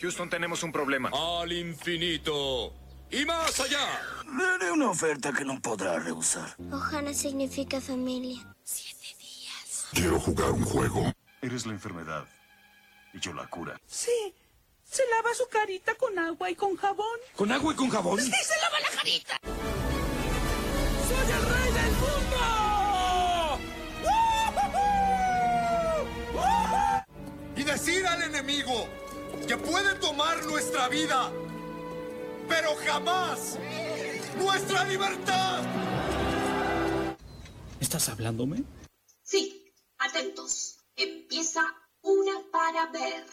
[0.00, 1.10] Houston, tenemos un problema.
[1.12, 2.72] Al infinito.
[3.10, 4.00] Y más allá.
[4.36, 6.54] Le haré una oferta que no podrá rehusar.
[6.70, 8.46] Ohana significa familia.
[9.92, 11.12] Quiero jugar un juego.
[11.40, 12.26] Eres la enfermedad
[13.14, 13.80] y yo la cura.
[13.86, 14.34] Sí.
[14.84, 17.18] Se lava su carita con agua y con jabón.
[17.36, 18.20] ¿Con agua y con jabón?
[18.20, 19.38] ¡Sí, se lava la carita!
[21.08, 22.18] ¡Soy el rey del mundo!
[27.56, 28.88] Y decir al enemigo
[29.48, 31.32] que puede tomar nuestra vida,
[32.48, 33.58] pero jamás
[34.36, 35.64] nuestra libertad.
[37.80, 38.62] ¿Estás hablándome?
[39.22, 40.80] Sí, atentos.
[40.96, 41.62] Empieza
[42.02, 43.24] una para ver.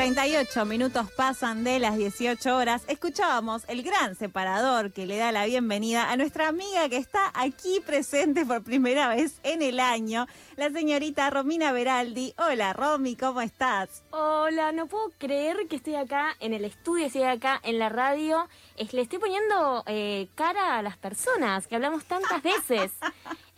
[0.00, 2.84] 38 minutos pasan de las 18 horas.
[2.88, 7.80] Escuchábamos el gran separador que le da la bienvenida a nuestra amiga que está aquí
[7.84, 10.26] presente por primera vez en el año,
[10.56, 12.32] la señorita Romina Beraldi.
[12.38, 14.02] Hola Romy, ¿cómo estás?
[14.10, 18.48] Hola, no puedo creer que estoy acá en el estudio, estoy acá en la radio.
[18.78, 22.90] Es, le estoy poniendo eh, cara a las personas que hablamos tantas veces.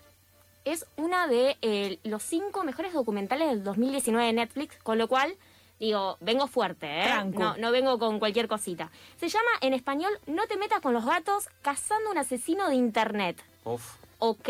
[0.65, 5.37] es una de eh, los cinco mejores documentales del 2019 de Netflix, con lo cual,
[5.79, 7.05] digo, vengo fuerte, ¿eh?
[7.05, 7.39] Tranco.
[7.39, 8.91] No, no vengo con cualquier cosita.
[9.19, 13.43] Se llama en español No te metas con los gatos, cazando un asesino de internet.
[13.65, 13.97] Uf.
[14.19, 14.49] Ok,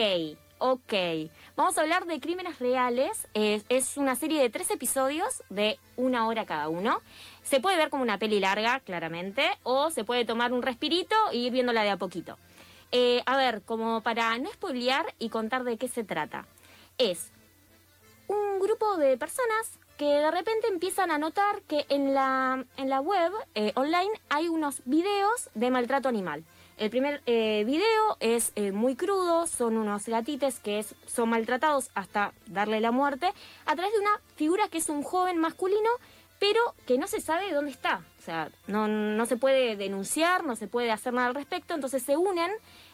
[0.58, 0.92] ok.
[1.56, 3.26] Vamos a hablar de crímenes reales.
[3.34, 7.00] Es, es una serie de tres episodios de una hora cada uno.
[7.42, 11.38] Se puede ver como una peli larga, claramente, o se puede tomar un respirito e
[11.38, 12.36] ir viéndola de a poquito.
[12.92, 16.46] Eh, a ver, como para no spoilear y contar de qué se trata.
[16.98, 17.30] Es
[18.28, 23.00] un grupo de personas que de repente empiezan a notar que en la, en la
[23.00, 26.44] web eh, online hay unos videos de maltrato animal.
[26.78, 31.90] El primer eh, video es eh, muy crudo, son unos gatites que es- son maltratados
[31.94, 33.30] hasta darle la muerte
[33.66, 35.90] a través de una figura que es un joven masculino,
[36.42, 38.02] pero que no se sabe dónde está.
[38.18, 42.02] O sea, no, no se puede denunciar, no se puede hacer nada al respecto, entonces
[42.02, 42.50] se unen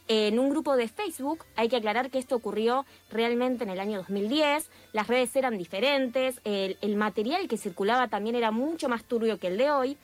[0.06, 1.46] en un grupo de Facebook.
[1.56, 6.42] Hay que aclarar que esto ocurrió realmente en el año 2010, las redes eran diferentes,
[6.44, 9.96] el, el material que circulaba también era mucho más turbio que el de hoy.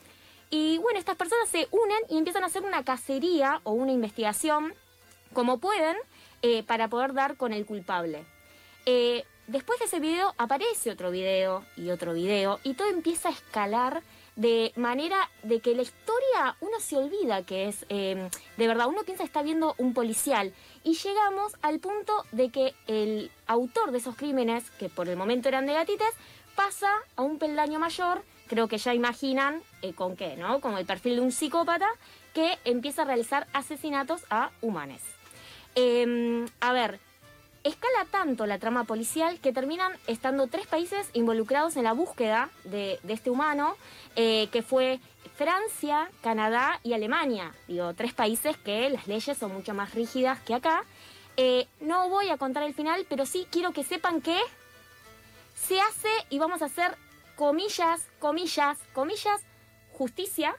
[0.49, 4.73] Y bueno, estas personas se unen y empiezan a hacer una cacería o una investigación
[5.33, 5.95] como pueden
[6.41, 8.25] eh, para poder dar con el culpable.
[8.87, 13.31] Eh, después de ese video aparece otro video y otro video y todo empieza a
[13.31, 14.01] escalar
[14.35, 19.03] de manera de que la historia uno se olvida que es eh, de verdad, uno
[19.03, 20.53] piensa que está viendo un policial
[20.83, 25.47] y llegamos al punto de que el autor de esos crímenes, que por el momento
[25.47, 26.13] eran de gatites,
[26.55, 30.61] pasa a un peldaño mayor, creo que ya imaginan eh, con qué, ¿no?
[30.61, 31.87] Como el perfil de un psicópata
[32.33, 35.01] que empieza a realizar asesinatos a humanes.
[35.75, 36.99] Eh, a ver,
[37.65, 42.99] escala tanto la trama policial que terminan estando tres países involucrados en la búsqueda de,
[43.07, 43.75] este humano,
[44.15, 44.99] eh, que fue
[45.35, 47.51] Francia, Canadá y Alemania.
[47.67, 50.83] Digo, tres países que las leyes son mucho más rígidas que acá.
[51.37, 54.39] Eh, no voy a contar el final, pero sí quiero que sepan que
[55.55, 56.95] se hace y vamos a hacer
[57.35, 59.41] comillas, comillas, comillas,
[59.91, 60.55] justicia,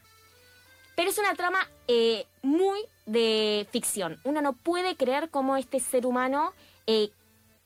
[0.97, 4.19] pero es una trama eh, muy de ficción.
[4.25, 6.53] Uno no puede creer cómo este ser humano
[6.87, 7.11] eh,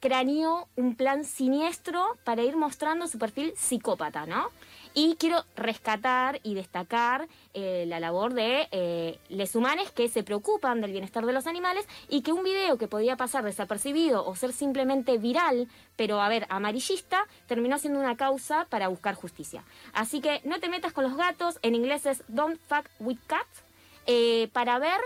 [0.00, 4.48] craneó un plan siniestro para ir mostrando su perfil psicópata, ¿no?
[4.94, 10.80] Y quiero rescatar y destacar eh, la labor de eh, les humanos que se preocupan
[10.80, 14.52] del bienestar de los animales y que un video que podía pasar desapercibido o ser
[14.52, 19.62] simplemente viral, pero a ver, amarillista, terminó siendo una causa para buscar justicia.
[19.92, 23.62] Así que no te metas con los gatos, en inglés es Don't Fuck with Cats,
[24.06, 25.00] eh, para ver,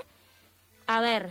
[0.86, 1.30] a ver,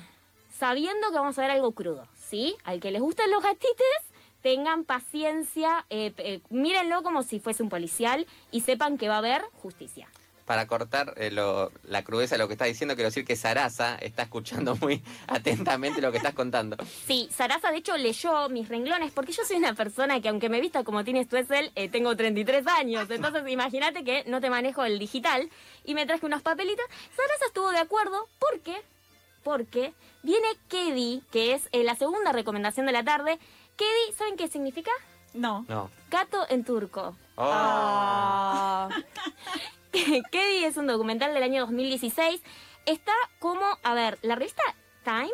[0.59, 2.55] sabiendo que vamos a ver algo crudo, ¿sí?
[2.63, 4.01] Al que les gustan los gatites,
[4.41, 9.17] tengan paciencia, eh, eh, mírenlo como si fuese un policial y sepan que va a
[9.19, 10.07] haber justicia.
[10.47, 13.95] Para cortar eh, lo- la crudeza de lo que estás diciendo, quiero decir que Sarasa
[13.97, 16.75] está escuchando muy atentamente lo que estás contando.
[17.05, 20.59] Sí, Sarasa de hecho leyó mis renglones porque yo soy una persona que aunque me
[20.59, 23.07] vista como Stuessel, eh, tengo 33 años.
[23.11, 25.47] Entonces imagínate que no te manejo el digital
[25.85, 26.85] y me traje unos papelitos.
[27.15, 28.81] Sarasa estuvo de acuerdo porque,
[29.43, 33.39] porque viene Kedi, que es eh, la segunda recomendación de la tarde.
[33.75, 34.91] Kedi, ¿saben qué significa?
[35.33, 35.65] No.
[35.67, 35.89] No.
[36.09, 37.15] Gato en turco.
[37.35, 37.43] Oh.
[37.45, 38.89] Ah.
[39.91, 42.41] Kedi es un documental del año 2016.
[42.85, 44.63] Está como, a ver, la revista
[45.03, 45.31] Time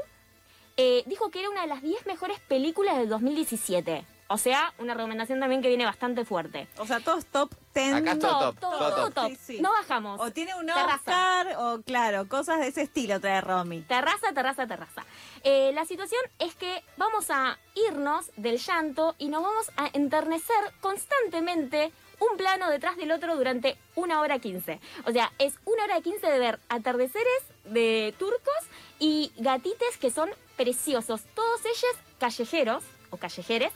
[0.77, 4.05] eh, dijo que era una de las 10 mejores películas del 2017.
[4.31, 6.67] O sea, una recomendación también que viene bastante fuerte.
[6.77, 7.95] O sea, todos top 10.
[7.95, 9.13] Acá es todo top, todo, todo todo top.
[9.15, 9.29] top.
[9.29, 9.59] Sí, sí.
[9.59, 10.21] No bajamos.
[10.21, 10.95] O tiene un Terraza.
[10.95, 13.81] Oscar, o claro, cosas de ese estilo trae Romy.
[13.81, 15.03] Terraza, terraza, terraza.
[15.43, 20.73] Eh, la situación es que vamos a irnos del llanto y nos vamos a enternecer
[20.79, 24.79] constantemente un plano detrás del otro durante una hora quince.
[25.07, 28.63] O sea, es una hora quince de ver atardeceres de turcos
[28.99, 31.23] y gatites que son preciosos.
[31.33, 33.71] Todos ellos callejeros o callejeres.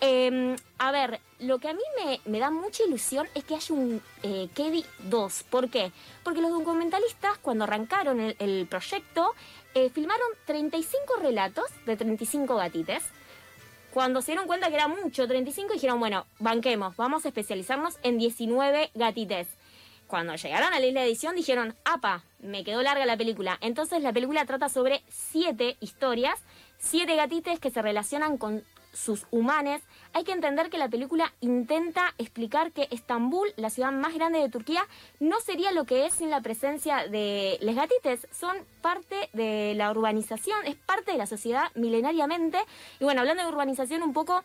[0.00, 1.82] Eh, a ver, lo que a mí
[2.24, 5.44] me, da mucha ilusión es que haya un eh, Kedi 2.
[5.44, 5.92] ¿Por qué?
[6.22, 9.34] Porque los documentalistas, cuando arrancaron el, el proyecto,
[9.74, 13.04] eh, filmaron 35 relatos de 35 gatites.
[13.92, 18.18] Cuando se dieron cuenta que era mucho, 35, dijeron, bueno, banquemos, vamos a especializarnos en
[18.18, 19.48] 19 gatites.
[20.06, 23.58] Cuando llegaron a la isla de edición dijeron, apa, me quedó larga la película.
[23.60, 26.38] Entonces la película trata sobre siete historias,
[26.78, 28.62] siete gatites que se relacionan con
[28.96, 29.82] sus humanes.
[30.12, 34.48] Hay que entender que la película intenta explicar que Estambul, la ciudad más grande de
[34.48, 34.86] Turquía,
[35.20, 38.26] no sería lo que es sin la presencia de los gatites.
[38.32, 42.58] Son parte de la urbanización, es parte de la sociedad milenariamente.
[42.98, 44.42] Y bueno, hablando de urbanización un poco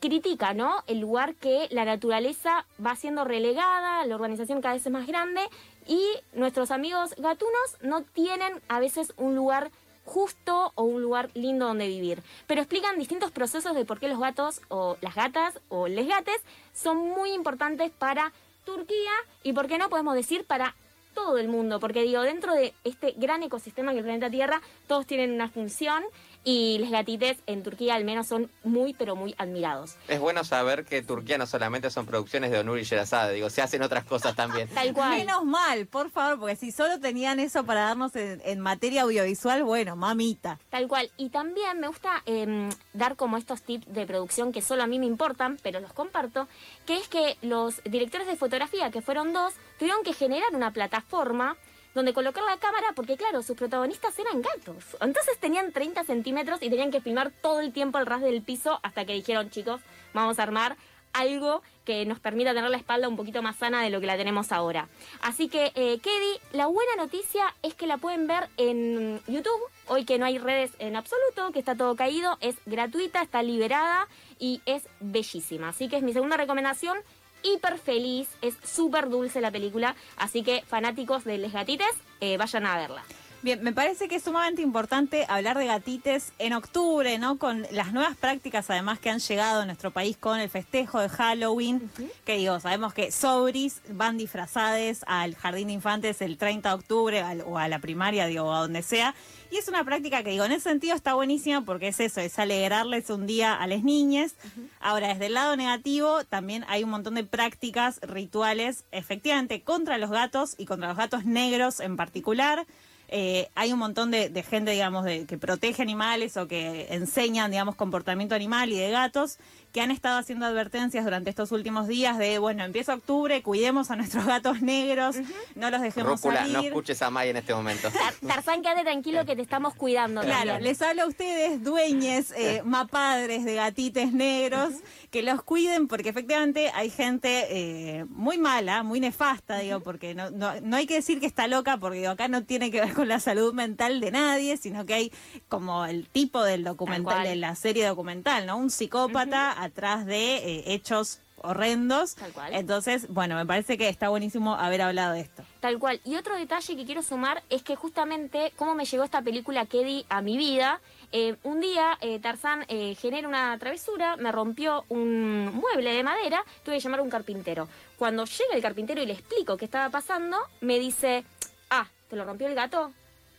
[0.00, 0.82] critica, ¿no?
[0.88, 5.40] El lugar que la naturaleza va siendo relegada, la urbanización cada vez es más grande
[5.86, 6.02] y
[6.32, 9.70] nuestros amigos gatunos no tienen a veces un lugar
[10.04, 12.22] justo o un lugar lindo donde vivir.
[12.46, 16.40] Pero explican distintos procesos de por qué los gatos o las gatas o les gates
[16.74, 18.32] son muy importantes para
[18.64, 19.12] Turquía
[19.42, 20.74] y por qué no podemos decir para
[21.14, 25.06] todo el mundo, porque digo, dentro de este gran ecosistema que el planeta Tierra, todos
[25.06, 26.02] tienen una función
[26.44, 29.96] y los gatites en Turquía al menos son muy, pero muy admirados.
[30.08, 33.62] Es bueno saber que Turquía no solamente son producciones de Onur y Sherazade, digo, se
[33.62, 34.68] hacen otras cosas también.
[34.74, 35.18] Tal cual.
[35.18, 39.62] Menos mal, por favor, porque si solo tenían eso para darnos en, en materia audiovisual,
[39.64, 40.58] bueno, mamita.
[40.70, 41.10] Tal cual.
[41.16, 44.98] Y también me gusta em, dar como estos tips de producción que solo a mí
[44.98, 46.48] me importan, pero los comparto,
[46.86, 51.56] que es que los directores de fotografía, que fueron dos, tuvieron que generar una plataforma
[51.94, 54.96] donde colocar la cámara, porque claro, sus protagonistas eran gatos.
[55.00, 58.80] Entonces tenían 30 centímetros y tenían que filmar todo el tiempo al ras del piso
[58.82, 59.80] hasta que dijeron, chicos,
[60.14, 60.76] vamos a armar
[61.12, 64.16] algo que nos permita tener la espalda un poquito más sana de lo que la
[64.16, 64.88] tenemos ahora.
[65.20, 70.04] Así que, eh, Kedi, la buena noticia es que la pueden ver en YouTube, hoy
[70.04, 74.08] que no hay redes en absoluto, que está todo caído, es gratuita, está liberada
[74.38, 75.68] y es bellísima.
[75.68, 76.98] Así que es mi segunda recomendación,
[77.42, 82.66] hiper feliz, es súper dulce la película, así que fanáticos de Les Gatites, eh, vayan
[82.66, 83.02] a verla.
[83.42, 87.38] Bien, me parece que es sumamente importante hablar de gatites en octubre, ¿no?
[87.38, 91.08] Con las nuevas prácticas, además, que han llegado a nuestro país con el festejo de
[91.08, 91.90] Halloween.
[92.24, 97.20] Que digo, sabemos que sobris van disfrazadas al jardín de infantes el 30 de octubre
[97.20, 99.12] al- o a la primaria, digo, a donde sea.
[99.50, 102.38] Y es una práctica que, digo, en ese sentido está buenísima porque es eso, es
[102.38, 104.34] alegrarles un día a las niñas.
[104.78, 110.10] Ahora, desde el lado negativo, también hay un montón de prácticas rituales, efectivamente, contra los
[110.10, 112.66] gatos y contra los gatos negros en particular.
[113.14, 117.50] Eh, hay un montón de, de gente, digamos, de, que protege animales o que enseñan,
[117.50, 119.38] digamos, comportamiento animal y de gatos
[119.72, 123.96] que han estado haciendo advertencias durante estos últimos días de, bueno, empieza octubre, cuidemos a
[123.96, 125.16] nuestros gatos negros,
[125.54, 126.54] no los dejemos Rúcula, salir.
[126.56, 127.88] no escuches a May en este momento.
[127.90, 130.20] Tar- Tarzán, quédate tranquilo que te estamos cuidando.
[130.22, 130.64] Claro, también.
[130.64, 134.74] les hablo a ustedes, dueñes, eh, mapadres de gatites negros,
[135.10, 140.30] que los cuiden porque efectivamente hay gente eh, muy mala, muy nefasta, digo, porque no,
[140.30, 142.92] no, no hay que decir que está loca, porque digo, acá no tiene que ver
[142.92, 145.12] con la salud mental de nadie, sino que hay
[145.48, 148.56] como el tipo del documental, de la serie documental, ¿no?
[148.56, 152.14] Un psicópata atrás de eh, hechos horrendos.
[152.14, 152.54] Tal cual.
[152.54, 155.42] Entonces, bueno, me parece que está buenísimo haber hablado de esto.
[155.60, 156.00] Tal cual.
[156.04, 160.06] Y otro detalle que quiero sumar es que justamente cómo me llegó esta película Keddy
[160.08, 160.80] a mi vida.
[161.12, 166.42] Eh, un día eh, Tarzán eh, genera una travesura, me rompió un mueble de madera,
[166.64, 167.68] tuve que llamar a un carpintero.
[167.98, 171.24] Cuando llega el carpintero y le explico qué estaba pasando, me dice,
[171.70, 172.92] ah, ¿te lo rompió el gato?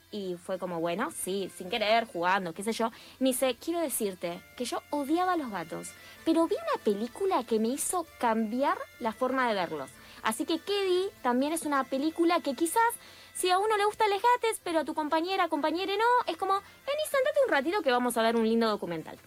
[0.10, 2.90] Y fue como, bueno, sí, sin querer, jugando, qué sé yo.
[3.20, 5.92] Me dice, quiero decirte que yo odiaba a los gatos,
[6.26, 9.92] pero vi una película que me hizo cambiar la forma de verlos.
[10.24, 12.82] Así que Keddy también es una película que quizás,
[13.36, 16.54] si a uno le gustan los gatos, pero a tu compañera, compañere no, es como,
[16.54, 19.20] vení, sentate un ratito que vamos a ver un lindo documental.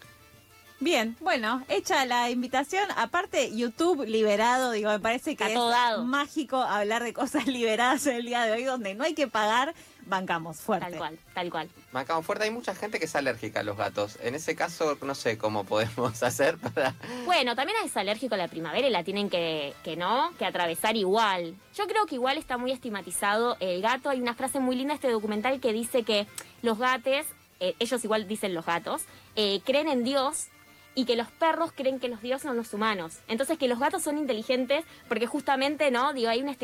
[0.78, 2.86] Bien, bueno, hecha la invitación.
[2.96, 5.58] Aparte, YouTube liberado, digo, me parece que es
[6.04, 9.74] mágico hablar de cosas liberadas en el día de hoy, donde no hay que pagar,
[10.04, 10.90] bancamos fuerte.
[10.90, 11.70] Tal cual, tal cual.
[11.92, 14.18] Macao fuerte, hay mucha gente que es alérgica a los gatos.
[14.22, 16.94] En ese caso, no sé cómo podemos hacer para.
[17.24, 20.94] Bueno, también es alérgico a la primavera y la tienen que, que no, que atravesar
[20.94, 21.54] igual.
[21.74, 24.10] Yo creo que igual está muy estigmatizado el gato.
[24.10, 26.26] Hay una frase muy linda de este documental que dice que
[26.60, 27.24] los gatos,
[27.60, 29.04] eh, ellos igual dicen los gatos,
[29.36, 30.48] eh, creen en Dios
[30.96, 33.20] y que los perros creen que los dioses son los humanos.
[33.28, 36.12] Entonces que los gatos son inteligentes porque justamente, ¿no?
[36.14, 36.56] Digo, hay una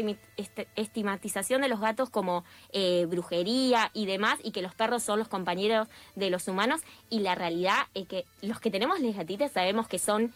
[0.74, 5.28] estigmatización de los gatos como eh, brujería y demás y que los perros son los
[5.28, 5.86] compañeros
[6.16, 9.98] de los humanos y la realidad es que los que tenemos les gatitas sabemos que
[9.98, 10.32] son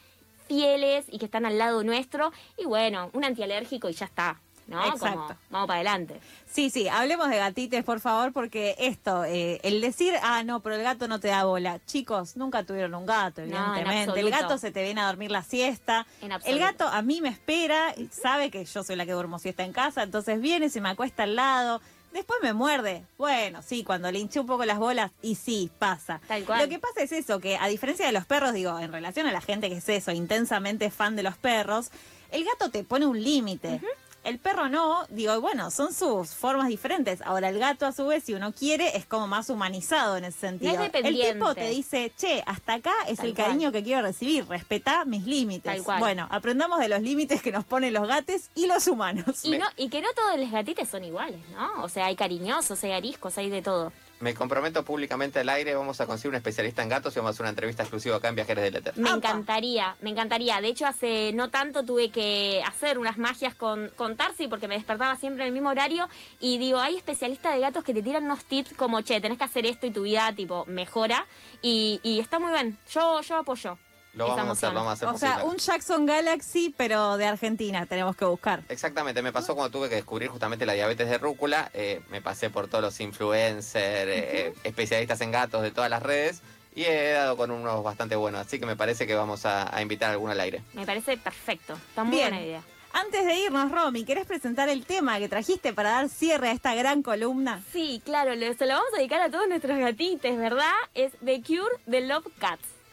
[0.46, 4.84] fieles y que están al lado nuestro y bueno, un antialérgico y ya está, ¿no?
[4.86, 5.18] Exacto.
[5.18, 6.20] Como, vamos para adelante.
[6.50, 10.74] Sí, sí, hablemos de gatites, por favor, porque esto, eh, el decir, ah, no, pero
[10.76, 11.80] el gato no te da bola.
[11.86, 14.20] Chicos, nunca tuvieron un gato, No, evidentemente.
[14.20, 16.06] el gato se te viene a dormir la siesta.
[16.22, 19.64] En El gato a mí me espera, sabe que yo soy la que duermo siesta
[19.64, 21.80] en casa, entonces viene, se me acuesta al lado.
[22.12, 23.04] Después me muerde.
[23.18, 26.18] Bueno, sí, cuando le hinché un poco las bolas, y sí, pasa.
[26.26, 26.62] Tal cual.
[26.62, 29.32] Lo que pasa es eso, que a diferencia de los perros, digo, en relación a
[29.32, 31.90] la gente que es eso, intensamente fan de los perros,
[32.30, 33.82] el gato te pone un límite.
[34.26, 37.22] El perro no, digo, bueno, son sus formas diferentes.
[37.22, 40.40] Ahora, el gato, a su vez, si uno quiere, es como más humanizado en ese
[40.40, 40.72] sentido.
[40.72, 41.34] el dependiente.
[41.34, 43.46] tipo te dice, che, hasta acá es Tal el cual.
[43.46, 45.72] cariño que quiero recibir, respetá mis límites.
[45.72, 46.00] Tal cual.
[46.00, 49.44] Bueno, aprendamos de los límites que nos ponen los gatos y los humanos.
[49.44, 51.84] Y, no, y que no todos los gatitos son iguales, ¿no?
[51.84, 53.92] O sea, hay cariñosos, hay ariscos, hay de todo.
[54.20, 57.32] Me comprometo públicamente al aire, vamos a conseguir un especialista en gatos y vamos a
[57.32, 58.96] hacer una entrevista exclusiva acá en Viajeros del Éter.
[58.96, 60.60] Me encantaría, me encantaría.
[60.60, 64.74] De hecho, hace no tanto tuve que hacer unas magias con, con Tarsi porque me
[64.74, 66.08] despertaba siempre en el mismo horario.
[66.40, 69.44] Y digo, hay especialistas de gatos que te tiran unos tips como, che, tenés que
[69.44, 71.26] hacer esto y tu vida, tipo, mejora.
[71.60, 72.78] Y, y está muy bien.
[72.90, 73.78] Yo, yo apoyo.
[74.16, 77.26] Lo vamos a hacer, lo vamos a hacer O sea, un Jackson Galaxy, pero de
[77.26, 78.62] Argentina, tenemos que buscar.
[78.68, 82.48] Exactamente, me pasó cuando tuve que descubrir justamente la diabetes de rúcula, eh, me pasé
[82.48, 83.74] por todos los influencers,
[84.10, 86.40] eh, especialistas en gatos de todas las redes
[86.74, 89.82] y he dado con unos bastante buenos, así que me parece que vamos a, a
[89.82, 90.62] invitar a alguno al aire.
[90.72, 91.74] Me parece perfecto.
[91.74, 92.30] Está muy Bien.
[92.30, 92.62] buena idea.
[92.92, 96.74] Antes de irnos, Romy, ¿querés presentar el tema que trajiste para dar cierre a esta
[96.74, 97.62] gran columna?
[97.70, 100.72] Sí, claro, se lo vamos a dedicar a todos nuestros gatitos, ¿verdad?
[100.94, 102.75] Es The Cure de Love Cats.